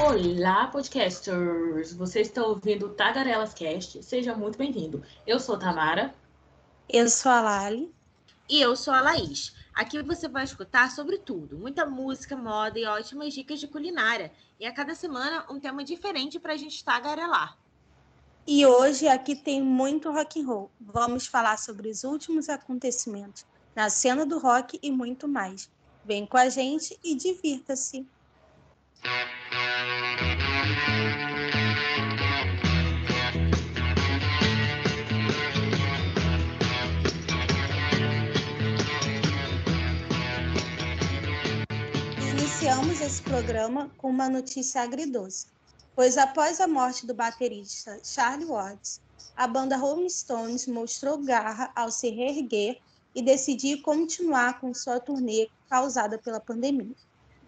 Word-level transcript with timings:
Olá, 0.00 0.68
podcasters! 0.68 1.92
Você 1.92 2.20
está 2.22 2.42
ouvindo 2.42 2.86
o 2.86 2.88
Tagarelas 2.88 3.52
Cast? 3.52 4.02
Seja 4.02 4.34
muito 4.34 4.56
bem-vindo. 4.56 5.02
Eu 5.26 5.38
sou 5.38 5.58
Tamara. 5.58 6.14
Eu 6.88 7.10
sou 7.10 7.30
a 7.30 7.40
Lali. 7.42 7.94
E 8.48 8.60
eu 8.62 8.74
sou 8.74 8.94
a 8.94 9.02
Laís. 9.02 9.54
Aqui 9.74 10.02
você 10.02 10.26
vai 10.26 10.42
escutar 10.42 10.90
sobre 10.90 11.18
tudo, 11.18 11.58
muita 11.58 11.84
música, 11.84 12.34
moda 12.34 12.78
e 12.78 12.86
ótimas 12.86 13.34
dicas 13.34 13.60
de 13.60 13.68
culinária. 13.68 14.32
E 14.58 14.64
a 14.64 14.72
cada 14.72 14.94
semana 14.94 15.44
um 15.50 15.60
tema 15.60 15.84
diferente 15.84 16.38
para 16.40 16.54
a 16.54 16.56
gente 16.56 16.82
tagarelar. 16.82 17.58
E 18.46 18.64
hoje 18.64 19.06
aqui 19.06 19.36
tem 19.36 19.60
muito 19.62 20.10
rock 20.10 20.40
and 20.40 20.46
roll. 20.46 20.70
Vamos 20.80 21.26
falar 21.26 21.58
sobre 21.58 21.90
os 21.90 22.04
últimos 22.04 22.48
acontecimentos 22.48 23.44
na 23.76 23.90
cena 23.90 24.24
do 24.24 24.38
rock 24.38 24.78
e 24.82 24.90
muito 24.90 25.28
mais. 25.28 25.70
Vem 26.06 26.24
com 26.24 26.38
a 26.38 26.48
gente 26.48 26.98
e 27.04 27.14
divirta-se. 27.14 28.06
Iniciamos 42.98 43.00
esse 43.00 43.22
programa 43.22 43.90
com 43.96 44.10
uma 44.10 44.28
notícia 44.28 44.82
agridoce, 44.82 45.46
pois 45.94 46.18
após 46.18 46.60
a 46.60 46.66
morte 46.66 47.06
do 47.06 47.14
baterista 47.14 47.96
Charlie 48.02 48.46
Watts, 48.46 49.00
a 49.36 49.46
banda 49.46 49.76
Rolling 49.76 50.08
Stones 50.08 50.66
mostrou 50.66 51.18
garra 51.18 51.70
ao 51.76 51.92
se 51.92 52.10
reerguer 52.10 52.80
e 53.14 53.22
decidir 53.22 53.82
continuar 53.82 54.60
com 54.60 54.74
sua 54.74 54.98
turnê 54.98 55.48
causada 55.70 56.18
pela 56.18 56.40
pandemia. 56.40 56.94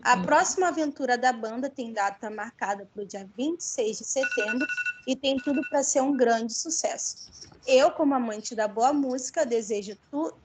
A 0.02 0.16
próxima 0.18 0.68
aventura 0.68 1.18
da 1.18 1.32
banda 1.32 1.68
tem 1.68 1.92
data 1.92 2.30
marcada 2.30 2.88
para 2.92 3.02
o 3.02 3.06
dia 3.06 3.28
26 3.36 3.98
de 3.98 4.04
setembro 4.04 4.66
e 5.06 5.16
tem 5.16 5.36
tudo 5.36 5.62
para 5.68 5.82
ser 5.82 6.00
um 6.00 6.16
grande 6.16 6.54
sucesso. 6.54 7.28
Eu, 7.66 7.90
como 7.90 8.14
amante 8.14 8.54
da 8.54 8.68
boa 8.68 8.92
música, 8.92 9.44
desejo 9.44 9.98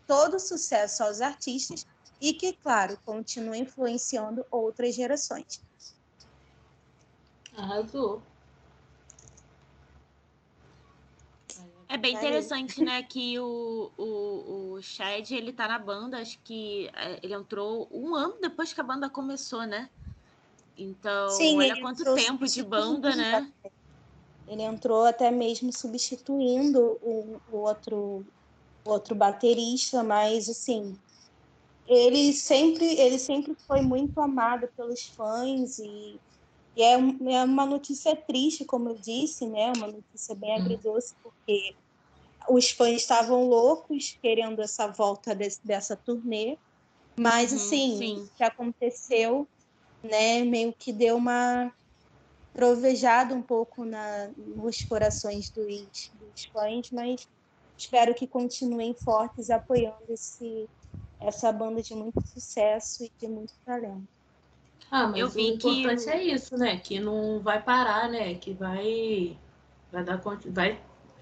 todo 0.08 0.40
sucesso 0.40 1.04
aos 1.04 1.22
artistas 1.22 1.86
e 2.26 2.34
que, 2.34 2.54
claro, 2.54 2.98
continue 3.06 3.60
influenciando 3.60 4.44
outras 4.50 4.96
gerações. 4.96 5.62
Arrasou. 7.56 8.20
É 11.88 11.98
bem 11.98 12.16
interessante, 12.16 12.84
né, 12.84 13.04
que 13.04 13.40
o, 13.40 13.92
o, 13.96 14.74
o 14.74 14.82
Chad, 14.82 15.30
ele 15.32 15.54
tá 15.54 15.68
na 15.68 15.78
banda, 15.78 16.18
acho 16.18 16.40
que 16.44 16.90
é, 16.96 17.20
ele 17.22 17.36
entrou 17.36 17.88
um 17.92 18.16
ano 18.16 18.36
depois 18.42 18.74
que 18.74 18.82
a 18.82 18.84
banda 18.84 19.08
começou, 19.08 19.66
né? 19.68 19.88
Então, 20.76 21.30
Sim, 21.30 21.60
olha 21.60 21.80
quanto 21.80 22.04
tempo 22.16 22.46
de 22.48 22.64
banda, 22.64 23.16
né? 23.16 23.54
Ele 24.48 24.62
entrou 24.62 25.06
até 25.06 25.32
mesmo 25.32 25.74
substituindo 25.74 27.00
o, 27.02 27.42
o 27.52 27.58
outro, 27.58 28.24
o 28.86 28.92
outro 28.92 29.16
baterista, 29.16 30.04
mas 30.04 30.48
assim, 30.48 30.96
ele 31.88 32.34
sempre, 32.34 32.86
ele 33.00 33.20
sempre 33.20 33.56
foi 33.68 33.82
muito 33.82 34.20
amado 34.20 34.68
pelos 34.76 35.08
fãs 35.16 35.78
e, 35.80 36.20
e 36.76 36.82
é, 36.84 36.94
é, 36.94 37.44
uma 37.44 37.66
notícia 37.66 38.16
triste, 38.16 38.66
como 38.66 38.90
eu 38.90 38.96
disse, 38.96 39.48
né? 39.48 39.72
Uma 39.78 39.88
notícia 39.88 40.36
bem 40.36 40.56
agridoce, 40.56 41.16
porque 41.22 41.76
os 42.50 42.72
fãs 42.72 42.98
estavam 43.02 43.48
loucos 43.48 44.18
querendo 44.22 44.62
essa 44.62 44.88
volta 44.88 45.36
desse, 45.36 45.60
dessa 45.66 45.96
turnê, 45.96 46.58
mas 47.20 47.52
Uhum, 47.52 47.58
assim, 47.58 47.98
sim. 47.98 48.18
o 48.24 48.30
que 48.36 48.44
aconteceu, 48.44 49.48
né? 50.04 50.44
Meio 50.44 50.74
que 50.74 50.92
deu 50.92 51.18
uma 51.18 51.72
trovejada 52.54 53.36
um 53.36 53.44
pouco 53.44 53.86
na, 53.86 54.30
nos 54.38 54.84
corações 54.84 55.50
dos, 55.52 56.10
dos 56.14 56.46
fãs, 56.52 56.90
mas 56.92 57.28
espero 57.78 58.16
que 58.16 58.28
continuem 58.28 58.96
fortes 58.96 59.50
apoiando 59.50 60.06
esse, 60.10 60.70
essa 61.20 61.52
banda 61.52 61.82
de 61.82 61.96
muito 61.96 62.22
sucesso 62.28 63.04
e 63.04 63.12
de 63.20 63.28
muito 63.28 63.54
talento. 63.66 64.08
Ah, 64.92 65.08
mas 65.08 65.22
Eu 65.22 65.30
o 65.36 65.36
que 65.36 65.48
importante 65.56 66.10
o- 66.10 66.10
é 66.10 66.24
isso, 66.24 66.56
né? 66.58 66.78
Que 66.80 67.00
não 67.00 67.42
vai 67.42 67.62
parar, 67.62 68.10
né? 68.10 68.36
Que 68.36 68.54
vai, 68.54 69.38
vai 69.92 70.04
dar 70.04 70.18
vai 70.52 70.82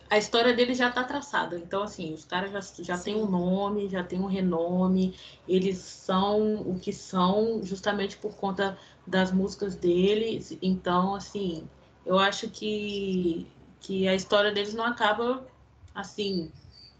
a 0.10 0.18
história 0.18 0.54
dele 0.54 0.76
já 0.76 0.92
tá 0.92 1.04
traçada. 1.04 1.58
Então, 1.58 1.82
assim, 1.84 2.14
os 2.14 2.24
caras 2.26 2.52
já, 2.52 2.84
já 2.84 2.98
têm 3.00 3.16
um 3.16 3.26
nome, 3.30 3.90
já 3.90 4.04
têm 4.04 4.20
um 4.20 4.28
renome, 4.28 5.18
eles 5.48 5.78
são 5.80 6.62
o 6.62 6.80
que 6.80 6.94
são 6.94 7.64
justamente 7.64 8.18
por 8.18 8.36
conta 8.36 8.78
das 9.08 9.32
músicas 9.32 9.76
deles. 9.76 10.56
Então, 10.62 11.16
assim, 11.16 11.68
eu 12.06 12.20
acho 12.20 12.50
que, 12.50 13.48
que 13.80 14.08
a 14.08 14.14
história 14.14 14.52
deles 14.52 14.74
não 14.76 14.86
acaba 14.86 15.48
assim 15.96 16.52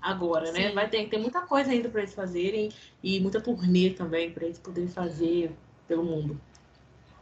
agora, 0.04 0.52
né? 0.52 0.70
Sim. 0.70 0.74
Vai 0.74 0.90
ter, 0.90 1.08
tem 1.10 1.20
muita 1.20 1.42
coisa 1.48 1.72
ainda 1.72 1.90
para 1.90 2.02
eles 2.02 2.14
fazerem 2.14 2.70
e 3.02 3.20
muita 3.20 3.42
turnê 3.42 3.92
também 3.92 4.32
para 4.34 4.46
eles 4.46 4.60
poderem 4.60 4.90
fazer 4.90 5.52
pelo 5.88 6.04
mundo. 6.04 6.40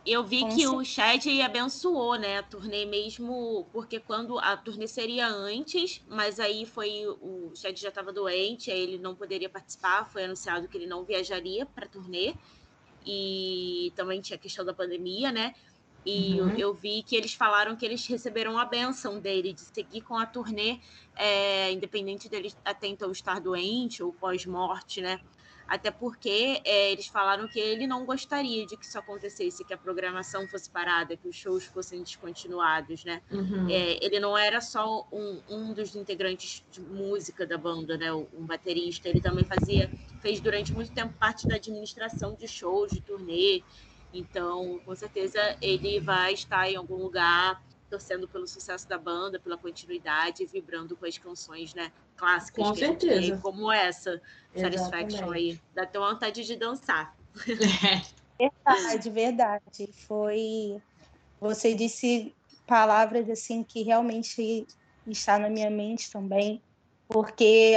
Eu 0.03 0.23
vi 0.23 0.39
Com 0.39 0.47
que 0.47 0.65
o 0.67 0.83
Chad 0.83 1.23
abençoou, 1.45 2.15
né, 2.17 2.39
a 2.39 2.43
turnê 2.43 2.85
mesmo, 2.85 3.69
porque 3.71 3.99
quando 3.99 4.39
a 4.39 4.57
turnê 4.57 4.87
seria 4.87 5.27
antes, 5.27 6.01
mas 6.07 6.39
aí 6.39 6.65
foi 6.65 7.05
o 7.07 7.53
Chad 7.55 7.77
já 7.77 7.89
estava 7.89 8.11
doente, 8.11 8.71
aí 8.71 8.79
ele 8.79 8.97
não 8.97 9.15
poderia 9.15 9.47
participar, 9.47 10.05
foi 10.05 10.23
anunciado 10.23 10.67
que 10.67 10.75
ele 10.75 10.87
não 10.87 11.05
viajaria 11.05 11.67
para 11.67 11.85
a 11.85 11.89
turnê. 11.89 12.35
E 13.03 13.93
também 13.95 14.21
tinha 14.21 14.37
a 14.37 14.39
questão 14.39 14.63
da 14.63 14.73
pandemia, 14.73 15.31
né? 15.31 15.53
E 16.05 16.37
eu, 16.37 16.45
Uhum. 16.45 16.55
eu 16.57 16.73
vi 16.73 17.03
que 17.03 17.15
eles 17.15 17.33
falaram 17.33 17.75
que 17.75 17.85
eles 17.85 18.05
receberam 18.07 18.57
a 18.57 18.65
benção 18.65 19.19
dele 19.19 19.53
de 19.53 19.61
seguir 19.61 20.01
com 20.01 20.17
a 20.17 20.25
turnê, 20.25 20.79
é, 21.15 21.71
independente 21.71 22.27
dele 22.29 22.51
até 22.65 22.87
então 22.87 23.11
estar 23.11 23.39
doente 23.39 24.01
ou 24.03 24.11
pós-morte, 24.13 25.01
né? 25.01 25.19
Até 25.67 25.89
porque 25.89 26.61
é, 26.65 26.91
eles 26.91 27.07
falaram 27.07 27.47
que 27.47 27.57
ele 27.59 27.87
não 27.87 28.05
gostaria 28.05 28.65
de 28.65 28.75
que 28.75 28.83
isso 28.85 28.99
acontecesse, 28.99 29.63
que 29.63 29.73
a 29.73 29.77
programação 29.77 30.45
fosse 30.47 30.69
parada, 30.69 31.15
que 31.15 31.27
os 31.29 31.35
shows 31.35 31.63
fossem 31.65 32.03
descontinuados, 32.03 33.05
né? 33.05 33.21
Uhum. 33.31 33.69
É, 33.69 34.03
ele 34.03 34.19
não 34.19 34.37
era 34.37 34.59
só 34.59 35.07
um, 35.11 35.41
um 35.47 35.73
dos 35.73 35.95
integrantes 35.95 36.65
de 36.69 36.81
música 36.81 37.45
da 37.47 37.57
banda, 37.57 37.97
né? 37.97 38.11
Um 38.13 38.45
baterista. 38.45 39.07
Ele 39.07 39.21
também 39.21 39.45
fazia, 39.45 39.89
fez 40.19 40.41
durante 40.41 40.73
muito 40.73 40.91
tempo 40.91 41.13
parte 41.17 41.47
da 41.47 41.55
administração 41.55 42.35
de 42.35 42.47
shows, 42.49 42.91
de 42.91 42.99
turnê. 43.01 43.63
Então, 44.13 44.79
com 44.85 44.95
certeza, 44.95 45.39
ele 45.61 45.99
vai 45.99 46.33
estar 46.33 46.69
em 46.69 46.75
algum 46.75 46.95
lugar 46.95 47.61
torcendo 47.89 48.27
pelo 48.27 48.47
sucesso 48.47 48.87
da 48.87 48.97
banda, 48.97 49.37
pela 49.37 49.57
continuidade, 49.57 50.45
vibrando 50.45 50.95
com 50.95 51.05
as 51.05 51.17
canções, 51.17 51.73
né? 51.73 51.91
Clássicas 52.15 52.67
Com 52.67 52.73
que 52.73 52.83
a 52.83 52.87
gente 52.87 53.01
certeza. 53.01 53.31
tem, 53.33 53.41
como 53.41 53.69
essa, 53.71 54.21
Satisfaction 54.55 55.05
Exatamente. 55.05 55.33
aí. 55.33 55.59
Dá 55.73 55.83
até 55.83 55.99
vontade 55.99 56.43
de 56.45 56.55
dançar. 56.55 57.15
Verdade, 58.39 59.09
verdade. 59.11 59.93
Foi. 60.07 60.81
Você 61.39 61.75
disse 61.75 62.35
palavras 62.65 63.29
assim 63.29 63.63
que 63.63 63.83
realmente 63.83 64.65
está 65.05 65.37
na 65.37 65.47
minha 65.47 65.69
mente 65.69 66.09
também, 66.09 66.59
porque 67.07 67.75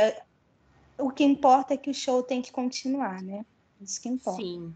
o 0.98 1.10
que 1.10 1.22
importa 1.22 1.74
é 1.74 1.76
que 1.76 1.90
o 1.90 1.94
show 1.94 2.22
tem 2.22 2.40
que 2.40 2.50
continuar, 2.50 3.20
né? 3.22 3.44
Isso 3.80 4.00
que 4.00 4.08
importa. 4.08 4.40
Sim. 4.40 4.74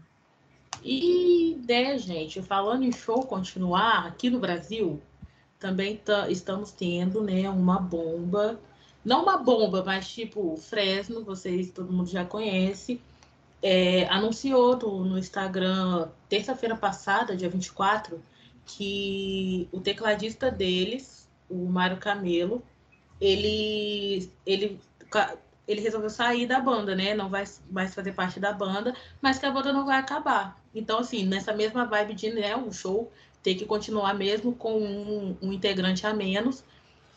E, 0.83 1.59
né, 1.67 1.97
gente, 1.97 2.41
falando 2.41 2.83
em 2.83 2.91
show 2.91 3.23
continuar, 3.23 4.07
aqui 4.07 4.29
no 4.29 4.39
Brasil, 4.39 5.01
também 5.59 5.97
tá- 5.97 6.29
estamos 6.29 6.71
tendo, 6.71 7.21
né, 7.21 7.49
uma 7.49 7.79
bomba. 7.79 8.59
Não 9.03 9.23
uma 9.23 9.37
bomba, 9.37 9.83
mas 9.83 10.07
tipo, 10.07 10.55
Fresno, 10.57 11.23
vocês, 11.23 11.71
todo 11.71 11.91
mundo 11.91 12.09
já 12.09 12.25
conhece, 12.25 13.01
é, 13.61 14.05
anunciou 14.07 14.77
no, 14.77 15.17
Instagram, 15.17 16.09
terça-feira 16.29 16.75
passada, 16.75 17.35
dia 17.35 17.49
24, 17.49 18.21
que 18.65 19.67
o 19.71 19.79
tecladista 19.79 20.49
deles, 20.51 21.29
o 21.49 21.65
Mário 21.65 21.97
Camelo, 21.97 22.63
ele, 23.19 24.31
ele, 24.45 24.79
ele 25.69 25.81
resolveu 25.81 26.09
sair 26.09 26.47
da 26.47 26.59
banda, 26.59 26.95
né? 26.95 27.13
Não 27.13 27.29
vai 27.29 27.45
mais 27.69 27.93
fazer 27.93 28.13
parte 28.13 28.39
da 28.39 28.51
banda, 28.51 28.95
mas 29.21 29.37
que 29.37 29.45
a 29.45 29.51
banda 29.51 29.71
não 29.71 29.85
vai 29.85 29.97
acabar. 29.97 30.59
Então, 30.73 30.99
assim, 30.99 31.25
nessa 31.25 31.53
mesma 31.53 31.85
vibe 31.85 32.15
de 32.15 32.31
né, 32.31 32.55
o 32.55 32.71
show 32.71 33.11
ter 33.43 33.55
que 33.55 33.65
continuar 33.65 34.13
mesmo 34.13 34.53
com 34.53 34.79
um, 34.79 35.37
um 35.41 35.53
integrante 35.53 36.05
a 36.05 36.13
menos, 36.13 36.63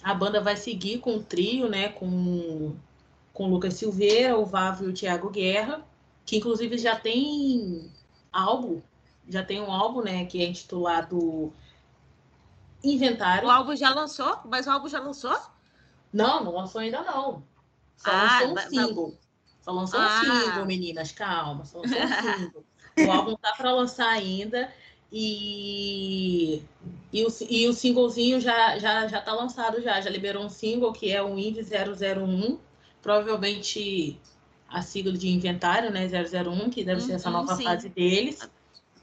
a 0.03 0.15
banda 0.15 0.41
vai 0.41 0.57
seguir 0.57 0.99
com 0.99 1.17
o 1.17 1.23
trio, 1.23 1.69
né? 1.69 1.89
Com 1.89 2.77
com 3.33 3.45
o 3.47 3.49
Lucas 3.49 3.75
Silveira, 3.75 4.37
o 4.37 4.45
Vavo 4.45 4.85
e 4.85 4.89
o 4.89 4.93
Thiago 4.93 5.31
Guerra, 5.31 5.83
que 6.27 6.37
inclusive 6.37 6.77
já 6.77 6.95
tem 6.95 7.91
álbum, 8.31 8.83
já 9.27 9.43
tem 9.43 9.59
um 9.59 9.73
álbum, 9.73 10.03
né, 10.03 10.27
que 10.27 10.43
é 10.43 10.47
intitulado 10.47 11.51
Inventário. 12.85 13.49
O 13.49 13.51
álbum 13.51 13.77
já 13.77 13.95
lançou? 13.95 14.41
Mas 14.45 14.67
o 14.67 14.71
álbum 14.71 14.89
já 14.89 15.01
lançou? 15.01 15.39
Não, 16.13 16.45
não 16.45 16.57
lançou 16.57 16.81
ainda 16.81 17.03
não. 17.03 17.43
Só 17.97 18.11
ah, 18.11 18.41
lançou 18.41 18.53
um 18.53 18.71
single. 18.71 19.19
Só 19.61 19.71
lançou 19.71 20.01
ah. 20.01 20.21
um 20.23 20.45
single, 20.45 20.67
meninas, 20.67 21.13
calma. 21.13 21.65
Só 21.65 21.79
lançou 21.81 21.99
um 21.99 22.39
single. 22.39 22.65
o 22.99 23.11
álbum 23.11 23.37
tá 23.37 23.53
para 23.53 23.73
lançar 23.73 24.09
ainda. 24.09 24.73
E, 25.11 26.63
e, 27.13 27.25
o, 27.25 27.29
e 27.51 27.69
o 27.69 27.73
singlezinho 27.73 28.41
já, 28.41 28.79
já, 28.79 29.07
já 29.07 29.21
tá 29.21 29.33
lançado 29.35 29.81
já. 29.83 30.01
Já 30.01 30.11
liberou 30.11 30.45
um 30.45 30.49
single 30.49 30.93
que 30.93 31.13
é 31.13 31.23
o 31.23 31.39
Inv 31.39 31.59
001. 31.59 32.59
Provavelmente 33.03 34.19
a 34.69 34.81
sigla 34.81 35.13
de 35.13 35.29
inventário, 35.29 35.91
né? 35.91 36.09
001, 36.09 36.71
que 36.71 36.83
deve 36.83 37.03
ser 37.03 37.13
essa 37.13 37.29
uhum, 37.29 37.37
nova 37.37 37.57
sim. 37.57 37.65
fase 37.65 37.89
deles. 37.91 38.49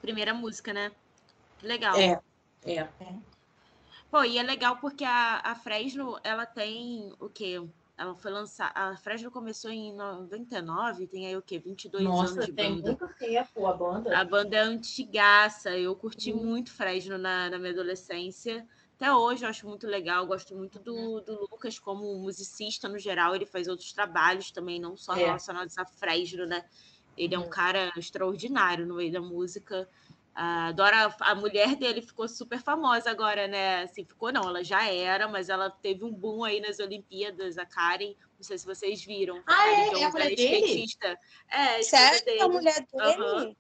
Primeira 0.02 0.34
música, 0.34 0.74
né? 0.74 0.92
Legal. 1.62 1.96
É, 1.96 2.20
é. 2.66 2.76
é. 2.76 2.90
Pô, 4.10 4.24
e 4.24 4.40
é 4.40 4.44
legal 4.44 4.78
porque 4.78 5.04
a, 5.04 5.42
a 5.44 5.56
Fresno, 5.56 6.20
ela 6.24 6.46
tem 6.46 7.14
o 7.20 7.30
quê? 7.30 7.62
Ela 8.00 8.16
foi 8.16 8.32
lançada. 8.32 8.72
A 8.74 8.96
Fresno 8.96 9.30
começou 9.30 9.70
em 9.70 9.94
99, 9.94 11.06
tem 11.06 11.28
aí 11.28 11.36
o 11.36 11.42
quê? 11.42 11.60
22 11.60 12.02
Nossa, 12.02 12.32
anos 12.32 12.46
de 12.46 12.54
tem 12.54 12.76
banda. 12.76 12.88
muito 12.88 13.08
tempo 13.16 13.68
a 13.68 13.74
banda. 13.74 14.18
A 14.18 14.24
banda 14.24 14.56
é 14.56 14.62
antigaça. 14.62 15.78
Eu 15.78 15.94
curti 15.98 16.32
uhum. 16.32 16.46
muito 16.46 16.72
Fresno 16.72 17.18
na, 17.18 17.50
na 17.50 17.60
minha 17.60 17.74
adolescência. 17.74 18.66
Até 18.96 19.14
hoje 19.14 19.44
eu 19.44 19.50
acho 19.50 19.68
muito 19.68 19.86
legal, 19.86 20.26
gosto 20.26 20.56
muito 20.56 20.80
do, 20.80 20.96
uhum. 20.96 21.24
do 21.26 21.48
Lucas 21.52 21.78
como 21.78 22.18
musicista 22.20 22.88
no 22.88 22.98
geral. 22.98 23.36
Ele 23.36 23.46
faz 23.46 23.68
outros 23.68 23.92
trabalhos 23.92 24.50
também, 24.50 24.80
não 24.80 24.96
só 24.96 25.14
é. 25.16 25.26
relacionados 25.26 25.78
a 25.78 25.84
Fresno, 25.84 26.46
né? 26.46 26.64
Ele 27.18 27.36
é 27.36 27.38
um 27.38 27.44
uhum. 27.44 27.50
cara 27.50 27.92
extraordinário 27.98 28.88
no 28.88 28.96
meio 28.96 29.12
da 29.12 29.20
música. 29.20 29.90
A 30.36 30.72
Dora, 30.72 31.14
a 31.20 31.36
mulher 31.36 31.76
dele 31.76 32.02
ficou 32.02 32.28
super 32.28 32.62
famosa 32.62 33.10
agora, 33.10 33.48
né? 33.48 33.84
Assim, 33.84 34.06
ficou 34.06 34.32
não, 34.32 34.44
ela 34.44 34.64
já 34.64 34.88
era, 34.88 35.28
mas 35.28 35.50
ela 35.50 35.70
teve 35.70 36.04
um 36.04 36.14
boom 36.14 36.44
aí 36.44 36.62
nas 36.62 36.80
Olimpíadas, 36.80 37.58
a 37.58 37.66
Karen. 37.66 38.14
Não 38.38 38.44
sei 38.44 38.58
se 38.58 38.66
vocês 38.66 39.04
viram. 39.04 39.42
Ah, 39.46 39.68
é? 39.68 40.02
é 40.02 40.04
a 40.06 40.10
mulher 40.10 40.36
dele? 40.36 40.66
Skatista. 40.66 41.20
É, 41.50 41.82
Sério? 41.82 42.26
Dele. 42.26 42.42
A 42.42 42.48
mulher 42.48 42.86
dele? 42.94 43.22
Uhum. 43.22 43.56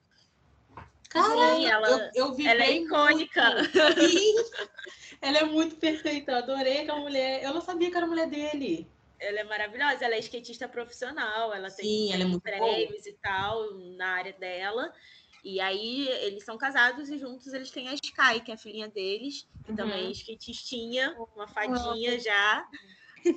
Sim, 1.12 1.66
ela, 1.66 1.90
eu, 1.90 2.28
eu 2.28 2.34
vi 2.34 2.48
ela 2.48 2.64
é 2.64 2.72
icônica. 2.74 3.42
ela 5.22 5.40
é 5.40 5.44
muito 5.44 5.76
perfeita, 5.78 6.32
eu 6.32 6.38
adorei 6.38 6.82
aquela 6.82 7.00
mulher. 7.00 7.44
Eu 7.44 7.54
não 7.54 7.62
sabia 7.62 7.90
que 7.90 7.98
era 7.98 8.06
a 8.06 8.10
mulher 8.10 8.30
dele. 8.30 8.88
Ela 9.20 9.40
é 9.40 9.44
maravilhosa, 9.44 10.06
ela 10.06 10.16
é 10.16 10.20
skatista 10.20 10.68
profissional, 10.68 11.54
ela 11.54 11.70
tem 11.70 11.86
Sim, 11.86 12.14
ela 12.14 12.24
é 12.24 12.26
muito 12.26 12.42
prêmios 12.42 13.04
boa. 13.04 13.10
e 13.10 13.14
tal 13.14 13.74
na 13.98 14.08
área 14.14 14.34
dela. 14.34 14.94
E 15.44 15.60
aí 15.60 16.08
eles 16.08 16.44
são 16.44 16.58
casados 16.58 17.10
e 17.10 17.18
juntos 17.18 17.54
eles 17.54 17.72
têm 17.72 17.88
a 17.88 17.94
Sky, 17.94 18.42
que 18.44 18.52
é 18.52 18.54
a 18.56 18.58
filhinha 18.58 18.90
deles, 18.90 19.48
que 19.64 19.72
uhum. 19.72 19.78
também 19.78 20.08
é 20.08 20.12
skatistinha, 20.12 21.16
uma 21.36 21.48
fadinha 21.48 22.14
uhum. 22.14 22.20
já. 22.20 22.68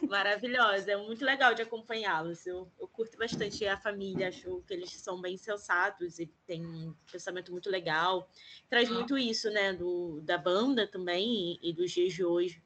Maravilhosa, 0.08 0.92
é 0.92 0.96
muito 0.96 1.24
legal 1.24 1.54
de 1.54 1.62
acompanhá-los. 1.62 2.46
Eu, 2.46 2.70
eu 2.78 2.86
curto 2.88 3.18
bastante 3.18 3.66
a 3.66 3.76
família, 3.76 4.28
acho 4.28 4.62
que 4.66 4.74
eles 4.74 4.92
são 4.92 5.20
bem 5.20 5.36
sensatos 5.36 6.18
e 6.18 6.26
têm 6.46 6.64
um 6.64 6.94
pensamento 7.10 7.50
muito 7.50 7.68
legal. 7.68 8.30
Traz 8.68 8.88
muito 8.88 9.18
isso, 9.18 9.50
né, 9.50 9.72
do, 9.72 10.20
da 10.22 10.38
banda 10.38 10.86
também 10.86 11.58
e, 11.62 11.70
e 11.70 11.72
dos 11.72 11.90
dias 11.90 12.12
de 12.12 12.24
hoje. 12.24 12.62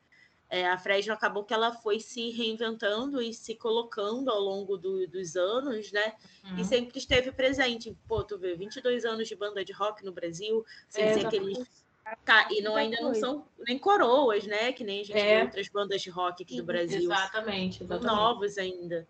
É, 0.49 0.69
a 0.69 0.79
Fresno 0.79 1.13
acabou 1.13 1.43
que 1.45 1.53
ela 1.53 1.73
foi 1.73 1.99
se 1.99 2.31
reinventando 2.31 3.21
e 3.21 3.35
se 3.35 3.55
colocando 3.55 4.31
ao 4.31 4.41
longo 4.41 4.77
do, 4.77 5.07
dos 5.09 5.35
anos, 5.37 5.91
né? 5.91 6.15
Uhum. 6.45 6.59
E 6.59 6.65
sempre 6.65 6.99
esteve 6.99 7.33
presente. 7.33 7.97
Pô, 8.07 8.23
tu 8.23 8.39
vê, 8.39 8.55
22 8.55 9.05
anos 9.05 9.27
de 9.27 9.35
banda 9.35 9.65
de 9.65 9.73
rock 9.73 10.05
no 10.05 10.13
Brasil, 10.13 10.65
sem 10.89 11.05
é, 11.05 11.15
dizer 11.15 11.29
que 11.29 11.37
eles. 11.37 11.87
Tá, 12.25 12.47
e 12.53 12.63
não, 12.63 12.77
ainda 12.77 13.01
não 13.01 13.13
são 13.13 13.45
nem 13.67 13.77
coroas, 13.77 14.47
né? 14.47 14.73
Que 14.73 14.85
nem 14.85 15.01
a 15.01 15.05
gente 15.05 15.19
é. 15.19 15.39
vê 15.39 15.43
outras 15.43 15.69
bandas 15.69 16.01
de 16.01 16.11
rock 16.11 16.45
aqui 16.45 16.57
do 16.57 16.65
Brasil. 16.65 17.03
Exatamente, 17.03 17.83
exatamente. 17.83 18.17
Novos 18.17 18.57
ainda. 18.57 19.07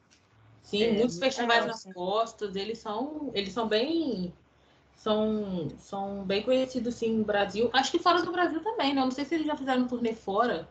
Sim, 0.62 0.82
é, 0.82 0.92
muitos 0.92 1.18
festivais 1.18 1.66
nas 1.66 1.84
costas, 1.92 2.56
eles 2.56 2.78
são, 2.78 3.30
eles 3.34 3.52
são 3.52 3.68
bem 3.68 4.32
são, 4.96 5.68
são 5.78 6.24
bem 6.24 6.42
conhecidos 6.42 6.94
sim 6.94 7.18
no 7.18 7.24
Brasil. 7.24 7.70
Acho 7.72 7.92
que 7.92 7.98
fora 7.98 8.22
do 8.22 8.32
Brasil 8.32 8.60
também, 8.60 8.94
né? 8.94 9.00
Eu 9.02 9.04
não 9.04 9.12
sei 9.12 9.24
se 9.24 9.34
eles 9.34 9.46
já 9.46 9.56
fizeram 9.56 9.82
um 9.82 9.86
turnê 9.86 10.14
fora. 10.14 10.68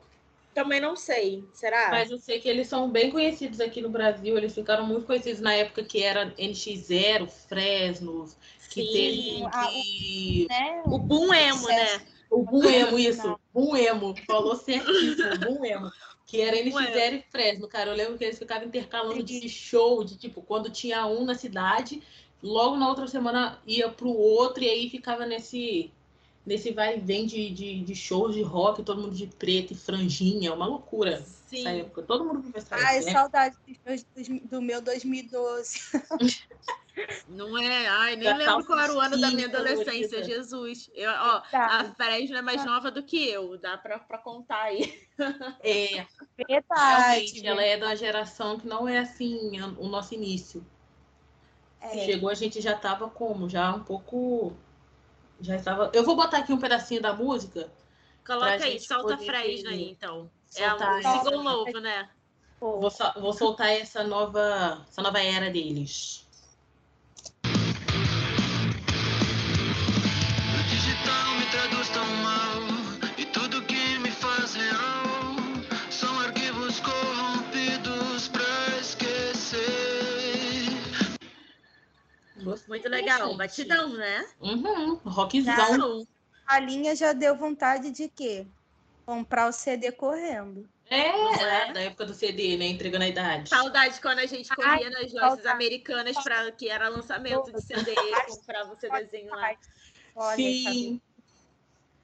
Também 0.55 0.79
não 0.79 0.95
sei, 0.95 1.43
será? 1.51 1.89
Mas 1.89 2.09
eu 2.09 2.17
sei 2.17 2.39
que 2.39 2.47
eles 2.47 2.69
são 2.69 2.89
bem 2.89 3.11
conhecidos 3.11 3.59
aqui 3.59 3.81
no 3.81 3.89
Brasil. 3.89 4.37
Eles 4.37 4.55
ficaram 4.55 4.85
muito 4.85 5.05
conhecidos 5.05 5.41
na 5.41 5.53
época 5.53 5.83
que 5.83 6.01
era 6.01 6.33
NX0, 6.37 7.27
Fresnos, 7.27 8.37
que 8.69 8.81
Sim, 8.81 8.93
teve 8.93 9.49
que... 9.51 10.47
né? 10.49 10.81
o 10.85 10.97
Boom 10.97 11.33
Emo, 11.33 11.67
né? 11.67 12.01
O 12.31 12.43
Boom 12.43 12.63
Emo, 12.69 12.97
isso. 12.97 13.37
Boom 13.53 13.75
Emo. 13.75 14.15
Falou 14.25 14.55
certíssimo, 14.55 15.37
Boom 15.39 15.65
Emo. 15.65 15.91
Que 16.25 16.39
era 16.39 16.55
NX0 16.55 17.13
e 17.19 17.25
Fresno, 17.29 17.67
cara. 17.67 17.91
Eu 17.91 17.95
lembro 17.97 18.17
que 18.17 18.23
eles 18.23 18.39
ficavam 18.39 18.65
intercalando 18.65 19.21
de 19.21 19.49
show, 19.49 20.05
de 20.05 20.15
tipo, 20.15 20.41
quando 20.41 20.69
tinha 20.69 21.05
um 21.05 21.25
na 21.25 21.35
cidade, 21.35 22.01
logo 22.41 22.77
na 22.77 22.87
outra 22.87 23.07
semana 23.07 23.59
ia 23.67 23.89
pro 23.89 24.09
outro, 24.09 24.63
e 24.63 24.69
aí 24.69 24.89
ficava 24.89 25.25
nesse 25.25 25.91
nesse 26.45 26.71
vai 26.71 26.97
e 26.97 26.99
vem 26.99 27.25
de, 27.25 27.49
de, 27.49 27.81
de, 27.81 27.95
shows 27.95 28.35
de 28.35 28.41
rock, 28.41 28.83
todo 28.83 29.01
mundo 29.01 29.15
de 29.15 29.27
preto 29.27 29.73
e 29.73 29.75
franjinha, 29.75 30.53
uma 30.53 30.67
loucura. 30.67 31.23
Sim. 31.47 31.59
Essa 31.59 31.69
época. 31.69 32.03
Todo 32.03 32.25
mundo 32.25 32.51
vai 32.51 32.63
Ai, 32.83 32.99
né? 33.01 33.11
saudade 33.11 33.55
do 34.49 34.61
meu 34.61 34.81
2012. 34.81 35.79
Não 37.27 37.57
é? 37.57 37.87
Ai, 37.87 38.15
nem 38.15 38.29
Já 38.29 38.37
lembro 38.37 38.65
qual 38.65 38.79
era 38.79 38.93
o 38.93 38.99
ano 38.99 39.19
da 39.19 39.29
minha 39.29 39.47
adolescência, 39.47 40.23
Jesus. 40.23 40.89
Eu, 40.93 41.11
ó, 41.11 41.41
tá. 41.41 41.65
A 41.65 41.83
Fresno 41.93 42.37
é 42.37 42.41
mais 42.41 42.63
nova 42.63 42.89
do 42.89 43.03
que 43.03 43.27
eu, 43.29 43.57
dá 43.57 43.77
pra, 43.77 43.99
pra 43.99 44.17
contar 44.17 44.61
aí. 44.61 45.05
É, 45.61 46.05
verdade. 46.47 47.45
ela 47.45 47.63
é 47.63 47.77
da 47.77 47.95
geração 47.95 48.57
que 48.57 48.67
não 48.67 48.87
é 48.87 48.99
assim 48.99 49.59
o 49.77 49.87
nosso 49.87 50.13
início. 50.13 50.65
É. 51.81 52.05
Chegou, 52.05 52.29
a 52.29 52.33
gente 52.33 52.61
já 52.61 52.75
tava 52.75 53.09
como? 53.09 53.49
Já 53.49 53.73
um 53.73 53.83
pouco 53.83 54.55
já 55.41 55.55
estava. 55.55 55.91
Eu 55.93 56.03
vou 56.03 56.15
botar 56.15 56.39
aqui 56.39 56.53
um 56.53 56.59
pedacinho 56.59 57.01
da 57.01 57.13
música. 57.13 57.69
Coloca 58.25 58.63
aí, 58.63 58.79
solta 58.79 59.15
a 59.15 59.17
Fresno 59.17 59.69
aí, 59.69 59.91
então. 59.91 60.29
É 60.55 60.73
o 60.73 61.01
single 61.01 61.43
novo, 61.43 61.79
né? 61.79 62.09
Vou, 62.59 62.79
vou 62.79 63.33
soltar 63.33 63.69
essa 63.69 64.03
nova, 64.03 64.83
essa 64.89 65.01
nova 65.01 65.21
era 65.21 65.51
deles. 65.51 66.24
Muito 82.75 82.89
legal, 82.89 83.27
gente. 83.29 83.37
batidão, 83.37 83.89
né? 83.93 84.27
Uhum, 84.41 84.95
rockzão. 85.05 86.05
A 86.45 86.59
linha 86.59 86.93
já 86.93 87.13
deu 87.13 87.35
vontade 87.37 87.89
de 87.89 88.09
quê? 88.09 88.45
Comprar 89.05 89.47
o 89.47 89.53
CD 89.53 89.93
correndo. 89.93 90.67
É, 90.89 91.69
é, 91.69 91.73
da 91.73 91.81
época 91.81 92.05
do 92.05 92.13
CD, 92.13 92.57
né? 92.57 92.65
Entregando 92.65 93.05
a 93.05 93.07
idade. 93.07 93.49
Saudade 93.49 93.99
quando 94.01 94.19
a 94.19 94.25
gente 94.25 94.53
corria 94.53 94.87
Ai, 94.87 94.89
nas 94.89 95.13
lojas 95.13 95.45
americanas 95.45 96.21
para 96.21 96.51
que 96.51 96.69
era 96.69 96.89
lançamento 96.89 97.51
de 97.51 97.61
CD, 97.61 97.95
comprava 98.27 98.73
o 98.73 98.79
CDzinho 98.79 99.31
lá. 99.31 99.55
Olha, 100.13 100.35
Sim. 100.35 101.01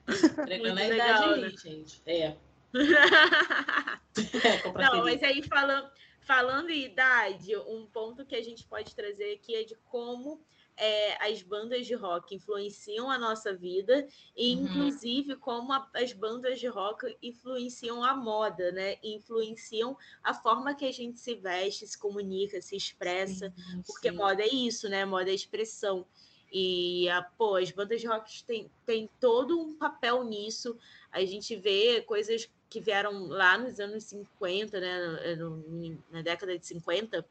Entregando 0.07 0.79
a 0.79 0.87
idade 0.87 1.23
ali, 1.23 1.41
né? 1.41 1.49
gente. 1.49 2.01
É. 2.05 2.35
é 2.73 4.71
Não, 4.73 4.91
CD. 4.91 5.03
mas 5.03 5.23
aí 5.23 5.43
falando, 5.43 5.91
falando 6.21 6.69
em 6.69 6.85
idade, 6.85 7.55
um 7.57 7.85
ponto 7.85 8.25
que 8.25 8.35
a 8.35 8.43
gente 8.43 8.63
pode 8.63 8.95
trazer 8.95 9.33
aqui 9.33 9.53
é 9.53 9.63
de 9.63 9.75
como 9.89 10.41
é, 10.77 11.29
as 11.29 11.41
bandas 11.41 11.85
de 11.85 11.93
rock 11.93 12.35
influenciam 12.35 13.09
a 13.09 13.17
nossa 13.17 13.53
vida 13.53 14.07
e, 14.35 14.55
uhum. 14.55 14.63
inclusive, 14.63 15.35
como 15.35 15.71
a, 15.73 15.89
as 15.93 16.13
bandas 16.13 16.59
de 16.59 16.67
rock 16.67 17.15
influenciam 17.21 18.03
a 18.03 18.15
moda, 18.15 18.71
né? 18.71 18.97
Influenciam 19.03 19.97
a 20.23 20.33
forma 20.33 20.73
que 20.73 20.85
a 20.85 20.91
gente 20.91 21.19
se 21.19 21.35
veste, 21.35 21.85
se 21.85 21.97
comunica, 21.97 22.61
se 22.61 22.75
expressa, 22.75 23.53
porque 23.85 24.09
sim. 24.09 24.15
moda 24.15 24.41
é 24.41 24.47
isso, 24.47 24.89
né? 24.89 25.05
Moda 25.05 25.29
é 25.29 25.33
expressão. 25.33 26.05
E 26.51 27.07
a, 27.09 27.21
pô, 27.21 27.55
as 27.55 27.71
bandas 27.71 28.01
de 28.01 28.07
rock 28.07 28.43
têm, 28.43 28.69
têm 28.85 29.09
todo 29.19 29.59
um 29.59 29.73
papel 29.73 30.23
nisso. 30.23 30.77
A 31.11 31.23
gente 31.23 31.55
vê 31.55 32.01
coisas 32.01 32.49
que 32.69 32.81
vieram 32.81 33.27
lá 33.27 33.57
nos 33.57 33.79
anos 33.79 34.03
50, 34.05 34.79
né? 34.79 35.35
No, 35.35 36.03
na 36.11 36.21
década 36.21 36.57
de 36.57 36.65
50 36.65 37.25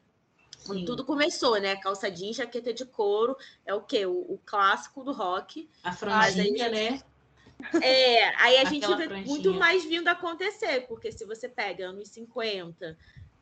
Sim. 0.63 0.85
Tudo 0.85 1.03
começou, 1.03 1.59
né? 1.59 1.75
Calça 1.75 2.09
jeans, 2.09 2.35
jaqueta 2.35 2.73
de 2.73 2.85
couro, 2.85 3.35
é 3.65 3.73
o 3.73 3.81
quê? 3.81 4.05
O, 4.05 4.11
o 4.11 4.39
clássico 4.45 5.03
do 5.03 5.11
rock. 5.11 5.69
A 5.83 5.91
franjinha, 5.91 6.69
né? 6.69 7.01
É, 7.81 8.35
aí 8.37 8.57
a 8.57 8.65
gente 8.65 8.87
vê 8.87 9.07
franjinha. 9.07 9.25
muito 9.27 9.53
mais 9.53 9.83
vindo 9.85 10.07
acontecer, 10.07 10.87
porque 10.87 11.11
se 11.11 11.25
você 11.25 11.47
pega 11.47 11.87
anos 11.87 12.09
50, 12.09 12.97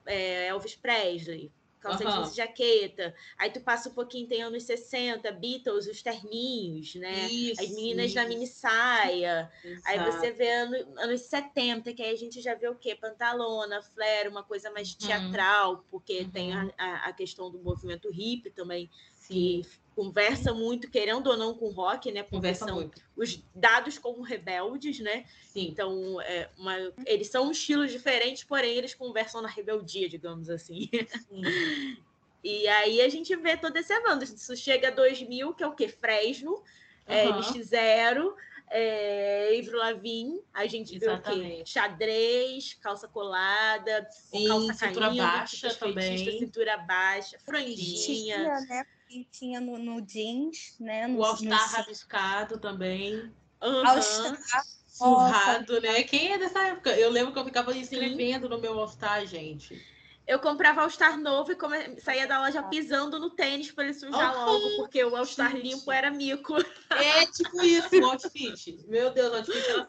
é, 0.05 0.47
Elvis 0.47 0.75
Presley, 0.75 1.51
calça 1.79 2.03
uhum. 2.03 2.11
jeans 2.11 2.33
e 2.33 2.35
jaqueta. 2.35 3.15
Aí 3.37 3.49
tu 3.49 3.61
passa 3.61 3.89
um 3.89 3.93
pouquinho, 3.93 4.27
tem 4.27 4.41
anos 4.41 4.63
60, 4.63 5.31
Beatles, 5.31 5.87
os 5.87 6.01
terninhos, 6.01 6.95
né? 6.95 7.27
Isso, 7.27 7.61
As 7.61 7.69
meninas 7.69 8.07
isso. 8.07 8.15
na 8.15 8.25
mini 8.25 8.47
saia. 8.47 9.51
Exato. 9.63 9.87
Aí 9.87 10.11
você 10.11 10.31
vê 10.31 10.51
anos, 10.51 10.85
anos 10.97 11.21
70, 11.21 11.93
que 11.93 12.03
aí 12.03 12.13
a 12.13 12.17
gente 12.17 12.41
já 12.41 12.55
vê 12.55 12.67
o 12.67 12.75
quê? 12.75 12.95
Pantalona, 12.95 13.81
flare, 13.81 14.27
uma 14.27 14.43
coisa 14.43 14.69
mais 14.71 14.91
uhum. 14.91 15.07
teatral, 15.07 15.71
uhum. 15.73 15.83
porque 15.89 16.19
uhum. 16.19 16.29
tem 16.31 16.53
a, 16.53 17.05
a, 17.05 17.13
questão 17.13 17.49
do 17.49 17.59
movimento 17.59 18.09
hippie 18.09 18.51
também, 18.51 18.89
Sim. 19.13 19.33
que 19.33 19.69
conversa 19.95 20.53
muito, 20.53 20.89
querendo 20.89 21.27
ou 21.27 21.37
não, 21.37 21.53
com 21.53 21.69
rock, 21.69 22.11
né? 22.11 22.23
Porque 22.23 22.37
conversa 22.37 22.65
são 22.65 22.75
muito. 22.75 23.01
os 23.15 23.43
dados 23.53 23.97
como 23.97 24.21
rebeldes, 24.21 24.99
né? 24.99 25.25
Sim. 25.47 25.67
Então, 25.67 26.21
é 26.21 26.49
uma, 26.57 26.75
eles 27.05 27.27
são 27.27 27.51
estilos 27.51 27.91
diferentes, 27.91 28.43
porém 28.43 28.77
eles 28.77 28.93
conversam 28.93 29.41
na 29.41 29.49
rebeldia, 29.49 30.07
digamos 30.07 30.49
assim. 30.49 30.89
e 32.43 32.67
aí 32.67 33.01
a 33.01 33.09
gente 33.09 33.35
vê 33.35 33.57
todo 33.57 33.75
esse 33.77 33.91
avanço. 33.91 34.35
Isso 34.35 34.55
chega 34.55 34.87
a 34.89 34.91
2000, 34.91 35.53
que 35.53 35.63
é 35.63 35.67
o 35.67 35.75
quê? 35.75 35.87
Fresno, 35.87 36.51
uhum. 36.51 36.63
é, 37.07 37.27
NX0, 37.27 38.33
é, 38.71 39.55
Ivro 39.55 39.77
Lavigne, 39.79 40.41
a 40.53 40.67
gente 40.67 40.95
Exatamente. 40.95 41.41
vê 41.41 41.53
o 41.53 41.57
quê? 41.57 41.65
Xadrez, 41.65 42.73
calça 42.75 43.07
colada, 43.07 44.07
Sim, 44.11 44.47
calça 44.47 44.73
cintura 44.73 45.07
caindo, 45.07 45.17
baixa 45.17 45.75
também. 45.75 46.39
cintura 46.39 46.77
baixa, 46.77 47.39
franjinha. 47.39 48.05
Tinha, 48.05 48.61
né? 48.61 48.85
E 49.09 49.25
tinha 49.25 49.59
no, 49.59 49.77
no 49.77 50.01
jeans, 50.01 50.75
né? 50.79 51.07
No, 51.07 51.17
o 51.17 51.23
All-Star 51.23 51.71
no... 51.71 51.77
rabiscado 51.77 52.59
também. 52.59 53.15
Uhum. 53.61 53.87
All-Star. 53.87 54.37
Surrado, 54.87 55.81
né? 55.81 56.03
Quem 56.03 56.33
é 56.33 56.37
dessa 56.37 56.59
época? 56.59 56.91
Eu 56.91 57.09
lembro 57.09 57.31
que 57.33 57.39
eu 57.39 57.45
ficava 57.45 57.75
escrevendo 57.75 58.43
Sim. 58.43 58.49
no 58.49 58.59
meu 58.59 58.77
All-Star, 58.77 59.25
gente. 59.25 59.81
Eu 60.27 60.37
comprava 60.37 60.81
All-Star 60.81 61.17
novo 61.17 61.51
e 61.51 61.55
come... 61.55 61.99
saía 62.01 62.27
da 62.27 62.39
loja 62.39 62.61
pisando 62.61 63.17
no 63.17 63.31
tênis 63.31 63.71
para 63.71 63.85
ele 63.85 63.95
sujar 63.95 64.35
uhum. 64.35 64.45
logo, 64.45 64.75
porque 64.75 65.03
o 65.03 65.15
All-Star 65.15 65.55
limpo 65.55 65.91
era 65.91 66.11
mico. 66.11 66.55
É 66.91 67.25
tipo 67.25 67.63
isso, 67.63 67.99
o 67.99 68.05
outfit. 68.05 68.85
Meu 68.87 69.09
Deus, 69.11 69.31
o 69.31 69.35
outfit 69.37 69.69
era 69.69 69.87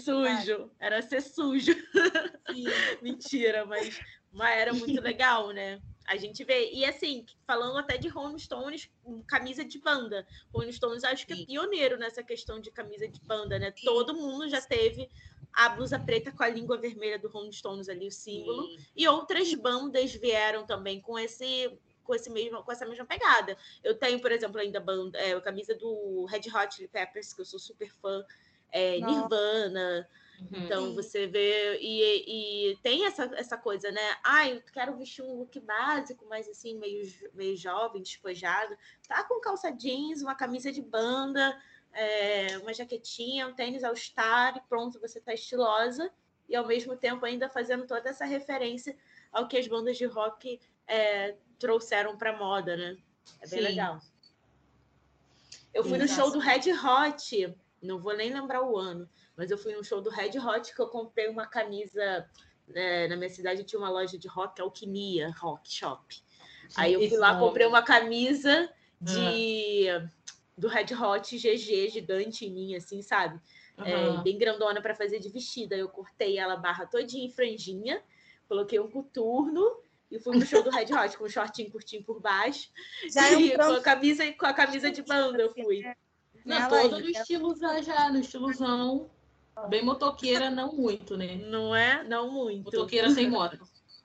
sujo. 0.00 0.44
sujo. 0.44 0.70
Era 0.78 1.02
ser 1.02 1.22
sujo. 1.22 1.74
Mentira, 3.02 3.66
mas, 3.66 3.98
mas 4.30 4.58
era 4.58 4.72
muito 4.72 5.00
legal, 5.00 5.50
né? 5.50 5.80
A 6.06 6.16
gente 6.16 6.44
vê. 6.44 6.70
E 6.72 6.84
assim, 6.84 7.24
falando 7.46 7.78
até 7.78 7.96
de 7.96 8.08
Rolling 8.08 8.38
Stones, 8.38 8.90
camisa 9.26 9.64
de 9.64 9.78
banda. 9.78 10.26
Rolling 10.52 10.72
Stones 10.72 11.04
acho 11.04 11.26
que 11.26 11.32
é 11.32 11.46
pioneiro 11.46 11.96
nessa 11.96 12.22
questão 12.22 12.60
de 12.60 12.70
camisa 12.70 13.08
de 13.08 13.20
banda, 13.22 13.58
né? 13.58 13.72
Sim. 13.76 13.84
Todo 13.86 14.14
mundo 14.14 14.48
já 14.48 14.60
teve 14.60 15.08
a 15.52 15.68
blusa 15.70 15.98
preta 15.98 16.32
com 16.32 16.42
a 16.42 16.48
língua 16.48 16.76
vermelha 16.76 17.18
do 17.18 17.28
Rolling 17.28 17.52
Stones 17.52 17.88
ali, 17.88 18.06
o 18.08 18.12
símbolo. 18.12 18.66
Sim. 18.66 18.78
E 18.96 19.08
outras 19.08 19.52
bandas 19.54 20.14
vieram 20.14 20.66
também 20.66 21.00
com 21.00 21.18
esse 21.18 21.72
com 22.02 22.14
esse 22.14 22.28
mesmo 22.28 22.62
com 22.62 22.70
essa 22.70 22.84
mesma 22.84 23.06
pegada. 23.06 23.56
Eu 23.82 23.98
tenho, 23.98 24.20
por 24.20 24.30
exemplo, 24.30 24.60
ainda 24.60 24.78
a 24.78 24.82
banda, 24.82 25.18
é, 25.18 25.32
a 25.32 25.40
camisa 25.40 25.74
do 25.74 26.26
Red 26.26 26.42
Hot 26.54 26.74
Chili 26.74 26.88
Peppers, 26.88 27.32
que 27.32 27.40
eu 27.40 27.46
sou 27.46 27.58
super 27.58 27.90
fã, 27.90 28.22
é, 28.70 28.98
Nirvana, 29.00 30.06
Uhum. 30.40 30.64
Então 30.64 30.94
você 30.94 31.26
vê 31.26 31.78
e, 31.80 32.70
e, 32.72 32.76
tem 32.78 33.06
essa, 33.06 33.24
essa 33.34 33.56
coisa, 33.56 33.90
né? 33.90 34.16
Ah, 34.22 34.48
eu 34.48 34.60
quero 34.72 34.96
vestir 34.96 35.22
um 35.22 35.34
look 35.34 35.58
básico, 35.60 36.26
mas 36.28 36.48
assim, 36.48 36.76
meio, 36.78 37.02
meio 37.32 37.56
jovem, 37.56 38.02
despojado. 38.02 38.76
Tá 39.06 39.24
com 39.24 39.40
calça 39.40 39.70
jeans, 39.70 40.22
uma 40.22 40.34
camisa 40.34 40.72
de 40.72 40.82
banda, 40.82 41.56
é, 41.92 42.58
uma 42.58 42.74
jaquetinha, 42.74 43.46
um 43.46 43.54
tênis 43.54 43.84
all-star, 43.84 44.56
e 44.56 44.68
pronto, 44.68 45.00
você 45.00 45.20
tá 45.20 45.32
estilosa. 45.32 46.10
E 46.48 46.54
ao 46.54 46.66
mesmo 46.66 46.96
tempo 46.96 47.24
ainda 47.24 47.48
fazendo 47.48 47.86
toda 47.86 48.10
essa 48.10 48.24
referência 48.24 48.96
ao 49.32 49.48
que 49.48 49.56
as 49.56 49.66
bandas 49.66 49.96
de 49.96 50.04
rock 50.04 50.60
é, 50.86 51.36
trouxeram 51.58 52.18
para 52.18 52.36
moda, 52.36 52.76
né? 52.76 52.96
É 53.40 53.48
bem 53.48 53.60
Sim. 53.60 53.64
legal. 53.64 54.00
Eu 55.72 55.82
fui 55.82 55.96
Exato. 55.96 56.12
no 56.12 56.16
show 56.16 56.30
do 56.30 56.38
Red 56.38 56.72
Hot, 56.72 57.56
não 57.84 57.98
vou 57.98 58.16
nem 58.16 58.32
lembrar 58.32 58.62
o 58.62 58.76
ano, 58.76 59.08
mas 59.36 59.50
eu 59.50 59.58
fui 59.58 59.74
no 59.74 59.84
show 59.84 60.00
do 60.00 60.10
Red 60.10 60.38
Hot 60.38 60.74
que 60.74 60.80
eu 60.80 60.88
comprei 60.88 61.28
uma 61.28 61.46
camisa. 61.46 62.28
É, 62.74 63.06
na 63.08 63.16
minha 63.16 63.28
cidade 63.28 63.62
tinha 63.62 63.78
uma 63.78 63.90
loja 63.90 64.18
de 64.18 64.26
rock, 64.26 64.60
Alquimia 64.60 65.30
Rock 65.38 65.70
Shop. 65.70 66.02
Aí 66.76 66.94
eu 66.94 67.08
fui 67.08 67.18
lá, 67.18 67.38
comprei 67.38 67.66
uma 67.66 67.82
camisa 67.82 68.70
de 69.00 69.86
uhum. 69.90 70.08
do 70.56 70.68
Red 70.68 70.94
Hot 70.94 71.36
GG 71.36 71.90
gigante 71.90 72.46
em 72.46 72.50
mim, 72.50 72.74
assim, 72.74 73.02
sabe? 73.02 73.38
Uhum. 73.76 73.84
É, 73.84 74.22
bem 74.22 74.38
grandona 74.38 74.80
para 74.80 74.94
fazer 74.94 75.18
de 75.18 75.28
vestida. 75.28 75.76
Eu 75.76 75.88
cortei 75.88 76.38
ela 76.38 76.56
barra 76.56 76.86
todinha 76.86 77.26
em 77.26 77.30
franjinha, 77.30 78.02
coloquei 78.48 78.80
um 78.80 78.90
coturno 78.90 79.62
e 80.10 80.18
fui 80.18 80.36
no 80.36 80.46
show 80.46 80.62
do 80.62 80.70
Red 80.70 80.94
Hot 80.94 81.18
com 81.18 81.24
um 81.24 81.28
shortinho 81.28 81.70
curtinho 81.70 82.04
por 82.04 82.20
baixo. 82.20 82.70
Já 83.12 83.30
é 83.30 83.34
e 83.40 83.52
é 83.52 83.56
um 83.56 83.58
com, 83.58 83.72
a 83.74 83.80
camisa, 83.80 84.32
com 84.32 84.46
a 84.46 84.54
camisa 84.54 84.90
de 84.90 85.02
banda 85.02 85.42
eu 85.42 85.52
fui. 85.52 85.82
Não, 86.44 86.68
toda 86.68 86.98
no 86.98 87.08
estilo 87.08 87.56
já, 87.82 88.10
no 88.10 88.18
estilozão. 88.18 89.10
Bem 89.68 89.84
motoqueira, 89.84 90.50
não 90.50 90.72
muito, 90.72 91.16
né? 91.16 91.36
Não 91.36 91.74
é? 91.74 92.02
Não 92.04 92.30
muito. 92.30 92.64
Motoqueira 92.64 93.10
sem 93.10 93.30
moto. 93.30 93.58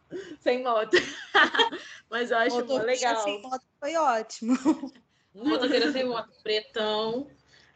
sem 0.39 0.63
moto. 0.63 0.95
Mas 2.09 2.31
eu 2.31 2.37
acho 2.37 2.55
motoqueira 2.55 2.85
legal. 2.85 3.23
sem 3.23 3.41
moto 3.41 3.65
foi 3.79 3.95
ótimo. 3.95 4.57
Motoqueira 5.33 5.91
sem 5.91 6.05
moto, 6.05 6.29
pretão. 6.43 7.27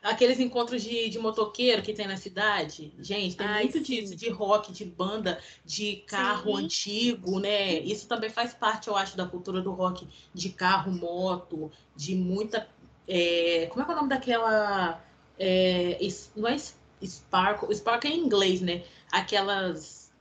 Aqueles 0.01 0.38
encontros 0.39 0.84
de, 0.84 1.10
de 1.10 1.17
motoqueiro 1.17 1.82
que 1.82 1.93
tem 1.93 2.05
na 2.05 2.17
cidade, 2.17 2.93
gente, 3.00 3.38
tem 3.38 3.48
Ai, 3.48 3.63
muito 3.63 3.77
sim. 3.77 3.84
disso, 3.84 4.13
de 4.13 4.29
rock, 4.29 4.74
de 4.74 4.84
banda, 4.84 5.39
de 5.63 5.98
carro 6.08 6.58
sim. 6.58 6.65
antigo, 6.65 7.39
né? 7.39 7.79
Isso 7.79 8.05
também 8.05 8.29
faz 8.29 8.53
parte, 8.53 8.89
eu 8.89 8.98
acho, 8.98 9.15
da 9.15 9.25
cultura 9.25 9.62
do 9.62 9.72
rock, 9.72 10.05
de 10.34 10.50
carro, 10.50 10.91
moto, 10.91 11.72
de 11.96 12.15
muita. 12.15 12.67
É, 13.07 13.67
como 13.67 13.86
é 13.86 13.89
é 13.89 13.91
o 13.91 13.95
nome 13.95 14.10
daquela. 14.10 15.03
É, 15.39 15.98
não 16.36 16.48
é 16.48 16.57
Sparkle. 17.05 17.75
Sparkle 17.75 18.12
é 18.12 18.15
em 18.15 18.19
inglês, 18.19 18.62
né? 18.62 18.83
Aquelas. 19.12 20.12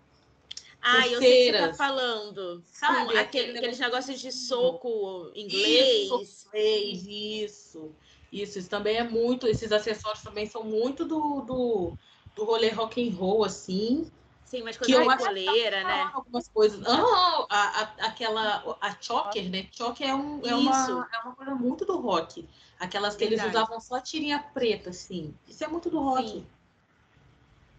Ah, 0.81 1.07
eu 1.07 1.21
sei 1.21 1.51
o 1.51 1.53
que 1.53 1.59
você 1.59 1.69
tá 1.69 1.75
falando. 1.75 2.63
Sabe? 2.67 3.17
Aquele, 3.17 3.57
aqueles 3.57 3.79
negócios 3.79 4.21
de 4.21 4.33
soco 4.33 5.31
inglês. 5.35 6.11
Isso, 6.11 6.49
inglês, 6.49 7.07
isso. 7.07 7.93
Isso, 8.33 8.59
isso 8.59 8.71
também 8.71 8.97
é 8.97 9.05
muito. 9.05 9.47
Esses 9.47 9.71
acessórios 9.71 10.25
também 10.25 10.47
são 10.47 10.65
muito 10.65 11.05
do, 11.05 11.43
do, 11.43 11.97
do 12.35 12.45
rolê 12.45 12.71
rock 12.71 13.07
and 13.07 13.15
roll, 13.15 13.45
assim. 13.45 14.11
Sim, 14.45 14.63
mas 14.63 14.77
coisa 14.77 15.01
de 15.03 15.17
coleira, 15.17 15.85
né? 15.85 16.11
Algumas 16.13 16.49
coisas. 16.49 16.81
Oh, 16.87 17.47
a, 17.49 17.49
a, 17.49 17.83
aquela. 18.07 18.77
A 18.81 18.97
choker, 19.01 19.49
né? 19.51 19.67
Choker 19.71 20.09
é, 20.09 20.15
um, 20.15 20.41
é, 20.45 20.55
uma, 20.55 21.09
é 21.13 21.19
uma 21.25 21.35
coisa 21.35 21.55
muito 21.55 21.85
do 21.85 21.97
rock. 21.99 22.47
Aquelas 22.83 23.15
que 23.15 23.25
Verdade. 23.25 23.49
eles 23.49 23.55
usavam 23.55 23.81
só 23.81 24.01
tirinha 24.01 24.41
preta, 24.41 24.91
assim. 24.91 25.33
Isso 25.47 25.63
é 25.63 25.69
muito 25.69 25.89
do 25.89 26.01
rock. 26.01 26.29
Sim. 26.29 26.47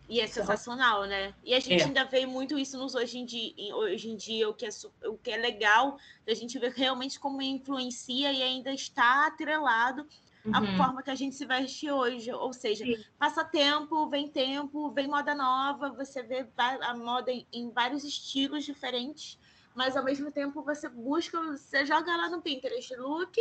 E 0.08 0.22
é 0.22 0.28
sensacional, 0.28 1.04
né? 1.04 1.34
E 1.44 1.54
a 1.54 1.60
gente 1.60 1.82
é. 1.82 1.86
ainda 1.86 2.06
vê 2.06 2.26
muito 2.26 2.58
isso 2.58 2.78
nos 2.78 2.96
hoje 2.96 3.20
em 3.20 3.26
dia, 3.26 3.76
hoje 3.76 4.10
em 4.10 4.16
dia 4.16 4.50
o, 4.50 4.54
que 4.54 4.66
é, 4.66 4.70
o 5.06 5.18
que 5.18 5.30
é 5.30 5.36
legal 5.36 5.98
da 6.26 6.34
gente 6.34 6.58
ver 6.58 6.72
realmente 6.72 7.20
como 7.20 7.42
influencia 7.42 8.32
e 8.32 8.42
ainda 8.42 8.72
está 8.72 9.28
atrelado 9.28 10.08
uhum. 10.46 10.56
à 10.56 10.78
forma 10.78 11.04
que 11.04 11.12
a 11.12 11.16
gente 11.16 11.36
se 11.36 11.46
veste 11.46 11.92
hoje. 11.92 12.32
Ou 12.32 12.54
seja, 12.54 12.86
Sim. 12.86 12.96
passa 13.20 13.44
tempo, 13.44 14.08
vem 14.08 14.30
tempo, 14.30 14.90
vem 14.92 15.10
moda 15.10 15.36
nova, 15.36 15.90
você 15.90 16.24
vê 16.24 16.48
a 16.58 16.96
moda 16.96 17.30
em 17.52 17.72
vários 17.72 18.06
estilos 18.06 18.64
diferentes, 18.64 19.38
mas 19.76 19.98
ao 19.98 20.04
mesmo 20.04 20.32
tempo 20.32 20.62
você 20.64 20.88
busca, 20.90 21.40
você 21.42 21.86
joga 21.86 22.16
lá 22.16 22.30
no 22.30 22.42
Pinterest 22.42 22.96
look 22.96 23.40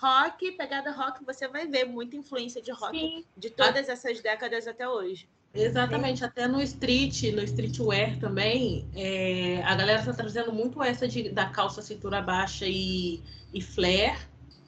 rock, 0.00 0.52
pegada 0.52 0.90
rock, 0.90 1.24
você 1.24 1.46
vai 1.46 1.66
ver 1.66 1.84
muita 1.84 2.16
influência 2.16 2.62
de 2.62 2.72
rock 2.72 2.98
Sim. 2.98 3.24
de 3.36 3.50
todas 3.50 3.88
essas 3.88 4.20
décadas 4.20 4.66
até 4.66 4.88
hoje. 4.88 5.28
Exatamente, 5.52 6.24
até 6.24 6.46
no 6.46 6.62
street, 6.62 7.24
no 7.34 7.42
streetwear 7.42 8.18
também, 8.18 8.88
é, 8.94 9.62
a 9.64 9.74
galera 9.74 9.98
está 9.98 10.12
trazendo 10.12 10.52
muito 10.52 10.82
essa 10.82 11.08
de, 11.08 11.28
da 11.28 11.46
calça 11.46 11.82
cintura 11.82 12.22
baixa 12.22 12.66
e, 12.66 13.20
e 13.52 13.60
flare, 13.60 14.16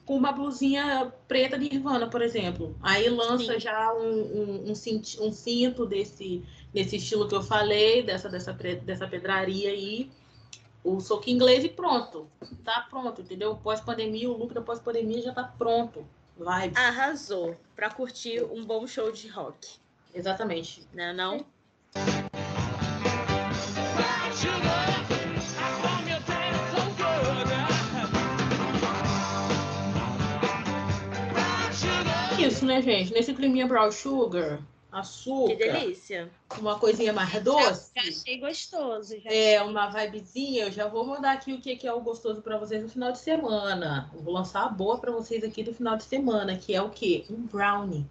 com 0.05 0.17
uma 0.17 0.33
blusinha 0.33 1.11
preta 1.25 1.57
de 1.57 1.69
Nirvana, 1.69 2.09
por 2.09 2.21
exemplo. 2.21 2.75
Aí 2.81 3.07
lança 3.09 3.53
Sim. 3.53 3.59
já 3.61 3.93
um, 3.93 4.19
um, 4.19 4.71
um, 4.71 4.75
cinto, 4.75 5.23
um 5.23 5.31
cinto 5.31 5.85
desse, 5.85 6.43
desse 6.73 6.97
estilo 6.97 7.29
que 7.29 7.35
eu 7.35 7.41
falei, 7.41 8.03
dessa, 8.03 8.27
dessa, 8.27 8.51
dessa 8.51 9.07
pedraria 9.07 9.69
aí, 9.69 10.11
o 10.83 10.99
soco 10.99 11.29
inglês 11.29 11.63
e 11.63 11.69
pronto. 11.69 12.27
Tá 12.63 12.85
pronto, 12.89 13.21
entendeu? 13.21 13.55
Pós-pandemia, 13.55 14.29
o 14.29 14.37
look 14.37 14.53
da 14.53 14.61
pós-pandemia 14.61 15.21
já 15.21 15.33
tá 15.33 15.43
pronto. 15.43 16.05
Vai. 16.37 16.71
Arrasou 16.75 17.55
para 17.75 17.89
curtir 17.89 18.43
um 18.43 18.65
bom 18.65 18.85
show 18.85 19.11
de 19.11 19.27
rock. 19.27 19.77
Exatamente. 20.13 20.87
Não, 20.93 21.03
é 21.03 21.13
não? 21.13 21.45
Isso, 32.39 32.65
né, 32.65 32.81
gente? 32.81 33.13
Nesse 33.13 33.33
climinha 33.33 33.65
Brown 33.65 33.91
Sugar, 33.91 34.59
açúcar. 34.93 35.55
Que 35.55 35.71
delícia. 35.71 36.31
Uma 36.59 36.77
coisinha 36.77 37.11
mais 37.11 37.41
doce. 37.43 37.91
Já, 37.95 38.03
já 38.03 38.09
achei 38.09 38.39
gostoso. 38.39 39.19
Já 39.19 39.31
é, 39.31 39.61
uma 39.61 39.89
vibezinha. 39.89 40.65
Eu 40.65 40.71
já 40.71 40.87
vou 40.87 41.05
mandar 41.05 41.33
aqui 41.33 41.53
o 41.53 41.59
que 41.59 41.85
é 41.85 41.93
o 41.93 42.01
gostoso 42.01 42.41
para 42.41 42.57
vocês 42.57 42.81
no 42.81 42.89
final 42.89 43.11
de 43.11 43.19
semana. 43.19 44.09
Eu 44.13 44.21
vou 44.21 44.33
lançar 44.33 44.63
a 44.63 44.69
boa 44.69 44.99
para 44.99 45.11
vocês 45.11 45.43
aqui 45.43 45.63
no 45.63 45.73
final 45.73 45.97
de 45.97 46.03
semana, 46.03 46.57
que 46.57 46.73
é 46.73 46.81
o 46.81 46.89
quê? 46.89 47.25
Um 47.29 47.45
brownie. 47.47 48.05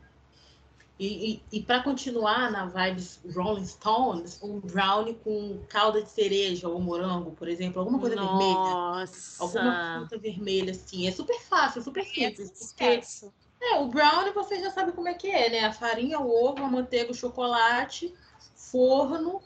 E, 0.98 1.42
e, 1.52 1.58
e 1.58 1.62
para 1.62 1.82
continuar 1.82 2.50
na 2.52 2.66
vibes 2.66 3.20
Rolling 3.34 3.66
Stones, 3.66 4.38
um 4.40 4.60
brownie 4.60 5.14
com 5.24 5.58
calda 5.68 6.00
de 6.00 6.08
cereja 6.08 6.68
ou 6.68 6.80
morango, 6.80 7.32
por 7.32 7.48
exemplo, 7.48 7.80
alguma 7.80 7.98
coisa 7.98 8.14
Nossa. 8.14 8.36
vermelha. 8.38 9.08
Alguma 9.40 9.98
fruta 9.98 10.18
vermelha, 10.18 10.70
assim. 10.70 11.08
É 11.08 11.10
super 11.10 11.40
fácil, 11.40 11.82
super 11.82 12.02
é 12.02 12.04
simples. 12.04 12.50
porque 12.50 13.00
sucesso. 13.00 13.32
É, 13.62 13.78
o 13.78 13.86
brownie 13.86 14.32
você 14.32 14.58
já 14.60 14.70
sabe 14.70 14.92
como 14.92 15.08
é 15.08 15.14
que 15.14 15.30
é, 15.30 15.48
né? 15.48 15.64
A 15.64 15.72
farinha, 15.72 16.18
o 16.18 16.28
ovo, 16.28 16.64
a 16.64 16.68
manteiga, 16.68 17.12
o 17.12 17.14
chocolate, 17.14 18.12
forno. 18.54 19.40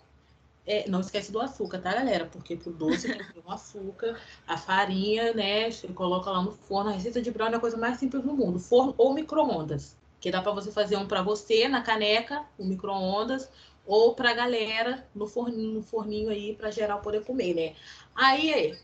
É, 0.67 0.89
não 0.89 1.01
esquece 1.01 1.31
do 1.31 1.41
açúcar, 1.41 1.79
tá, 1.79 1.95
galera? 1.95 2.27
Porque 2.27 2.57
pro 2.57 2.73
doce 2.73 3.07
tem 3.07 3.19
que 3.19 3.33
ter 3.35 3.43
um 3.47 3.53
açúcar, 3.53 4.19
a 4.49 4.57
farinha, 4.57 5.33
né? 5.33 5.71
Você 5.71 5.87
coloca 5.89 6.31
lá 6.31 6.43
no 6.43 6.53
forno. 6.53 6.91
A 6.91 6.95
receita 6.95 7.23
de 7.23 7.31
brownie 7.31 7.55
é 7.55 7.59
a 7.59 7.61
coisa 7.61 7.77
mais 7.77 7.99
simples 7.99 8.23
do 8.23 8.33
mundo. 8.33 8.59
Forno 8.59 8.95
ou 8.99 9.15
micro-ondas. 9.15 9.97
Que 10.19 10.31
dá 10.31 10.43
para 10.43 10.53
você 10.53 10.73
fazer 10.73 10.97
um 10.97 11.07
para 11.07 11.23
você 11.23 11.69
na 11.69 11.83
caneca, 11.83 12.45
o 12.59 12.65
micro-ondas, 12.65 13.49
ou 13.87 14.15
pra 14.15 14.35
galera 14.35 15.07
no 15.15 15.29
forninho, 15.29 15.75
no 15.75 15.83
forninho 15.83 16.31
aí, 16.31 16.57
para 16.57 16.71
geral 16.71 17.01
poder 17.01 17.23
comer, 17.23 17.55
né? 17.55 17.77
Aí, 18.15 18.77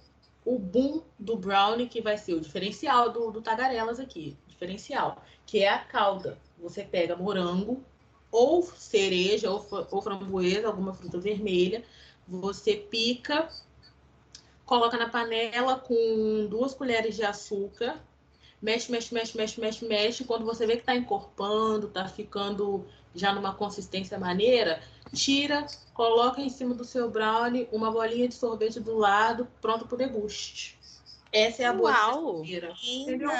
o 0.44 0.58
boom 0.58 1.02
do 1.18 1.36
brownie, 1.36 1.88
que 1.88 2.00
vai 2.00 2.16
ser 2.16 2.34
o 2.34 2.40
diferencial 2.40 3.10
do, 3.10 3.32
do 3.32 3.42
tagarelas 3.42 3.98
aqui. 3.98 4.36
Diferencial, 4.62 5.20
que 5.44 5.64
é 5.64 5.68
a 5.68 5.78
calda. 5.78 6.38
Você 6.56 6.84
pega 6.84 7.16
morango, 7.16 7.82
ou 8.30 8.62
cereja, 8.62 9.50
ou, 9.50 9.66
ou 9.90 10.00
framboesa, 10.00 10.68
alguma 10.68 10.94
fruta 10.94 11.18
vermelha. 11.18 11.84
Você 12.28 12.76
pica, 12.76 13.48
coloca 14.64 14.96
na 14.96 15.08
panela 15.08 15.76
com 15.76 16.46
duas 16.48 16.74
colheres 16.74 17.16
de 17.16 17.24
açúcar. 17.24 18.00
Mexe, 18.60 18.92
mexe, 18.92 19.12
mexe, 19.12 19.36
mexe, 19.36 19.60
mexe, 19.60 19.84
mexe. 19.84 20.24
Quando 20.24 20.44
você 20.44 20.64
vê 20.64 20.76
que 20.76 20.84
tá 20.84 20.94
encorpando, 20.94 21.88
tá 21.88 22.08
ficando 22.08 22.86
já 23.12 23.32
numa 23.32 23.52
consistência 23.54 24.16
maneira, 24.16 24.80
tira, 25.12 25.66
coloca 25.92 26.40
em 26.40 26.48
cima 26.48 26.72
do 26.72 26.84
seu 26.84 27.10
brownie 27.10 27.68
uma 27.72 27.90
bolinha 27.90 28.28
de 28.28 28.34
sorvete 28.34 28.78
do 28.78 28.96
lado, 28.96 29.48
pronto 29.60 29.86
pro 29.86 29.96
deguste. 29.96 30.78
Essa 31.32 31.64
é 31.64 31.66
a 31.66 31.72
boa 31.72 31.90
Uau! 31.90 32.44
Entendeu? 32.44 33.30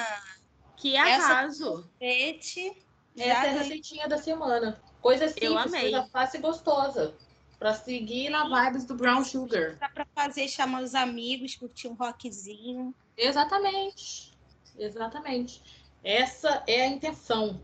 Que 0.82 0.96
Essa- 0.96 1.24
arraso. 1.32 1.64
sorvete. 1.64 2.76
Essa 3.16 3.28
é 3.28 3.30
a 3.50 3.52
receitinha 3.52 4.08
da 4.08 4.18
semana. 4.18 4.82
Coisa 5.00 5.28
simples, 5.28 5.44
Eu 5.48 5.56
amei. 5.56 5.92
coisa 5.92 6.02
fácil 6.08 6.38
e 6.38 6.40
gostosa. 6.42 7.14
Pra 7.56 7.72
seguir 7.72 8.30
na 8.30 8.48
vibes 8.64 8.84
do 8.84 8.96
brown 8.96 9.24
sugar. 9.24 9.76
Dá 9.76 9.88
pra 9.88 10.04
fazer, 10.12 10.48
chamar 10.48 10.82
os 10.82 10.96
amigos, 10.96 11.54
curtir 11.54 11.86
um 11.86 11.94
rockzinho. 11.94 12.92
Exatamente. 13.16 14.32
Exatamente. 14.76 15.62
Essa 16.02 16.64
é 16.66 16.82
a 16.82 16.88
intenção. 16.88 17.60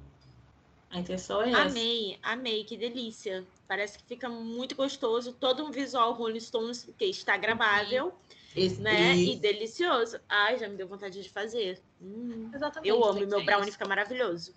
A 0.88 1.00
intenção 1.00 1.42
é 1.42 1.50
essa. 1.50 1.62
Amei, 1.62 2.18
amei, 2.22 2.62
que 2.62 2.76
delícia. 2.76 3.44
Parece 3.66 3.98
que 3.98 4.04
fica 4.04 4.28
muito 4.28 4.76
gostoso. 4.76 5.32
Todo 5.32 5.64
um 5.66 5.72
visual 5.72 6.12
Rolling 6.12 6.38
Stones, 6.38 6.88
que 6.96 7.04
está 7.06 7.36
gravável, 7.36 8.14
Esse, 8.56 8.80
né? 8.80 9.14
E 9.14 9.32
isso. 9.32 9.40
delicioso. 9.42 10.20
Ai, 10.28 10.58
já 10.58 10.68
me 10.68 10.76
deu 10.76 10.88
vontade 10.88 11.22
de 11.22 11.28
fazer. 11.28 11.80
Hum. 12.00 12.50
Exatamente. 12.54 12.88
Eu 12.88 13.04
amo, 13.04 13.26
meu 13.26 13.40
é 13.40 13.44
brownie 13.44 13.68
isso. 13.68 13.78
fica 13.78 13.88
maravilhoso. 13.88 14.54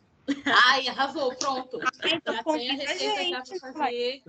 Ai, 0.65 0.87
arrasou, 0.87 1.33
pronto. 1.35 1.79
Então 2.05 2.33
Já 2.35 2.43
tem 2.43 2.69
a 2.69 2.73
receita 2.73 3.23
já 3.29 3.59
pra 3.59 3.73
fazer. 3.73 4.23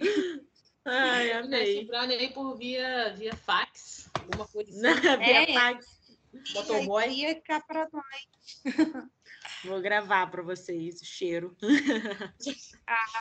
Ai, 0.86 1.30
Esse 1.30 1.32
amei. 1.38 1.84
brownie 1.86 2.16
aí 2.16 2.32
por 2.32 2.56
via, 2.56 3.14
via 3.16 3.34
fax. 3.34 4.10
Alguma 4.14 4.46
coisa 4.46 4.70
assim. 4.70 5.00
É. 5.22 5.46
Via 5.46 5.54
Pax. 5.54 5.86
Motoboy. 6.54 7.08
Ia 7.10 7.40
cá 7.40 7.60
pra 7.60 7.88
nós. 7.92 8.62
Vou 9.64 9.80
gravar 9.80 10.30
para 10.30 10.42
vocês 10.42 11.00
o 11.00 11.04
cheiro. 11.04 11.56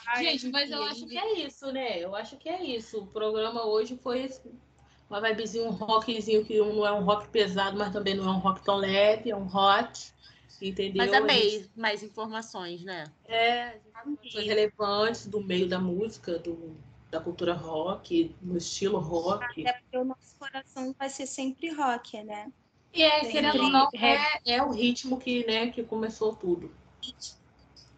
Ai, 0.08 0.24
Gente, 0.26 0.50
mas 0.50 0.70
eu 0.72 0.84
e 0.84 0.88
acho 0.90 1.08
que 1.08 1.18
é 1.18 1.40
isso, 1.46 1.72
né? 1.72 2.00
Eu 2.00 2.16
acho 2.16 2.38
que 2.38 2.50
é 2.50 2.64
isso. 2.64 3.00
O 3.04 3.08
programa 3.08 3.66
hoje 3.66 3.98
foi 4.02 4.24
esse- 4.24 4.42
uma 5.14 5.22
vibezinha, 5.22 5.68
um 5.68 5.72
rockzinho 5.72 6.44
que 6.44 6.58
não 6.58 6.86
é 6.86 6.92
um 6.92 7.04
rock 7.04 7.28
pesado, 7.30 7.78
mas 7.78 7.94
também 7.94 8.16
não 8.16 8.26
é 8.26 8.32
um 8.32 8.40
rock 8.40 8.64
tão 8.64 8.78
leve, 8.78 9.30
é 9.30 9.36
um 9.36 9.46
hot. 9.46 10.12
Entendeu? 10.62 11.06
Mas 11.06 11.14
amei 11.14 11.70
mais 11.76 12.02
informações, 12.02 12.84
né? 12.84 13.06
É, 13.26 13.78
informações 13.90 14.46
relevantes 14.46 15.28
do 15.28 15.42
meio 15.42 15.68
da 15.68 15.78
música, 15.78 16.40
do, 16.40 16.76
da 17.12 17.20
cultura 17.20 17.54
rock, 17.54 18.34
no 18.42 18.58
estilo 18.58 18.98
rock. 19.00 19.62
Até 19.62 19.74
porque 19.74 19.98
o 19.98 20.06
nosso 20.06 20.36
coração 20.40 20.96
vai 20.98 21.10
ser 21.10 21.28
sempre 21.28 21.70
rock, 21.70 22.24
né? 22.24 22.52
E 22.94 23.02
é, 23.02 23.20
Sempre 23.20 23.32
querendo 23.32 23.64
ou 23.64 23.70
não, 23.70 23.90
é, 23.96 24.40
é 24.46 24.64
o 24.64 24.72
ritmo 24.72 25.20
que, 25.20 25.46
né, 25.46 25.70
que 25.70 25.84
começou 25.84 26.36
tudo. 26.36 26.72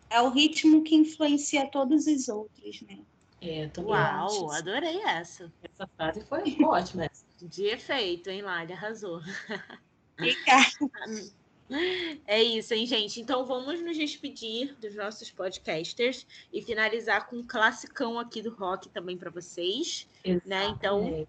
É 0.09 0.21
o 0.21 0.29
ritmo 0.29 0.83
que 0.83 0.95
influencia 0.95 1.67
todos 1.67 2.07
os 2.07 2.29
outros, 2.29 2.81
né? 2.81 2.99
É, 3.47 3.69
Uau, 3.79 4.51
adorei 4.51 5.01
essa. 5.03 5.51
Essa 5.63 5.87
frase 5.95 6.25
foi 6.25 6.57
ótima. 6.63 7.05
essa. 7.05 7.25
De 7.41 7.65
efeito, 7.65 8.29
hein, 8.29 8.41
Lali? 8.41 8.73
Arrasou. 8.73 9.21
Obrigada. 10.17 11.31
É 12.27 12.43
isso, 12.43 12.75
hein, 12.75 12.85
gente? 12.85 13.19
Então 13.19 13.43
vamos 13.43 13.81
nos 13.81 13.97
despedir 13.97 14.75
dos 14.75 14.93
nossos 14.93 15.31
podcasters 15.31 16.27
e 16.53 16.61
finalizar 16.61 17.27
com 17.27 17.37
um 17.37 17.43
classicão 17.43 18.19
aqui 18.19 18.39
do 18.39 18.53
rock 18.53 18.87
também 18.89 19.17
para 19.17 19.31
vocês. 19.31 20.07
Né, 20.45 20.67
então. 20.67 21.25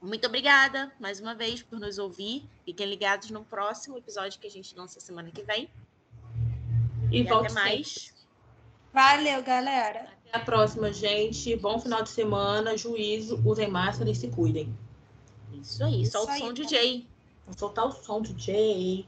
Muito 0.00 0.26
obrigada 0.26 0.92
mais 1.00 1.18
uma 1.18 1.34
vez 1.34 1.62
por 1.62 1.80
nos 1.80 1.98
ouvir. 1.98 2.48
Fiquem 2.64 2.86
ligados 2.86 3.30
no 3.30 3.44
próximo 3.44 3.96
episódio 3.98 4.38
que 4.38 4.46
a 4.46 4.50
gente 4.50 4.76
lança 4.76 5.00
semana 5.00 5.30
que 5.30 5.42
vem. 5.42 5.68
E, 7.10 7.22
E 7.22 7.28
até 7.28 7.48
sempre. 7.48 7.54
mais. 7.54 8.14
Valeu, 8.92 9.42
galera. 9.42 10.08
Até 10.34 10.42
a 10.42 10.44
próxima, 10.44 10.92
gente. 10.92 11.54
Bom 11.54 11.78
final 11.78 12.02
de 12.02 12.08
semana. 12.08 12.76
Juízo. 12.76 13.40
Usem 13.44 13.70
máscara 13.70 14.10
e 14.10 14.16
se 14.16 14.26
cuidem. 14.26 14.76
Isso 15.52 15.84
aí, 15.84 16.02
Isso 16.02 16.10
solta 16.10 16.32
o 16.32 16.34
aí, 16.34 16.40
som, 16.40 16.48
tá? 16.48 16.52
DJ. 16.54 17.06
Vou 17.46 17.56
soltar 17.56 17.86
o 17.86 17.92
som, 17.92 18.20
DJ. 18.20 19.06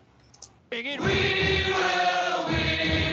We 0.71 0.83
will, 0.83 1.03
we 1.03 3.06